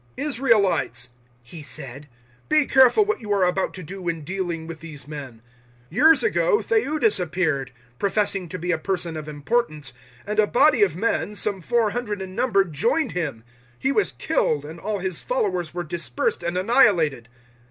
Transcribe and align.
005:035 0.17 0.27
"Israelites," 0.27 1.09
he 1.43 1.61
said, 1.61 2.07
"be 2.49 2.65
careful 2.65 3.05
what 3.05 3.19
you 3.21 3.31
are 3.31 3.43
about 3.45 3.71
to 3.71 3.83
do 3.83 4.09
in 4.09 4.23
dealing 4.23 4.65
with 4.65 4.79
these 4.79 5.07
men. 5.07 5.43
005:036 5.91 5.91
Years 5.95 6.23
ago 6.23 6.57
Theudas 6.63 7.19
appeared, 7.19 7.71
professing 7.99 8.49
to 8.49 8.57
be 8.57 8.71
a 8.71 8.79
person 8.79 9.15
of 9.15 9.27
importance, 9.27 9.93
and 10.25 10.39
a 10.39 10.47
body 10.47 10.81
of 10.81 10.95
men, 10.97 11.35
some 11.35 11.61
four 11.61 11.91
hundred 11.91 12.19
in 12.19 12.33
number, 12.33 12.63
joined 12.65 13.11
him. 13.11 13.43
He 13.77 13.91
was 13.91 14.13
killed, 14.13 14.65
and 14.65 14.79
all 14.79 14.97
his 14.97 15.21
followers 15.21 15.71
were 15.71 15.83
dispersed 15.83 16.41
and 16.41 16.57
annihilated. 16.57 17.29